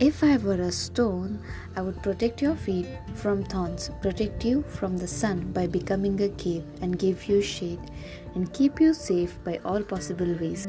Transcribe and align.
If 0.00 0.22
I 0.22 0.36
were 0.36 0.60
a 0.62 0.70
stone, 0.70 1.40
I 1.74 1.82
would 1.82 2.00
protect 2.04 2.40
your 2.40 2.54
feet 2.54 2.86
from 3.14 3.42
thorns, 3.42 3.90
protect 4.00 4.44
you 4.44 4.62
from 4.62 4.96
the 4.96 5.08
sun 5.08 5.50
by 5.52 5.66
becoming 5.66 6.20
a 6.22 6.28
cave, 6.28 6.62
and 6.80 6.96
give 6.96 7.28
you 7.28 7.42
shade, 7.42 7.80
and 8.36 8.52
keep 8.52 8.80
you 8.80 8.94
safe 8.94 9.36
by 9.42 9.58
all 9.64 9.82
possible 9.82 10.32
ways. 10.40 10.68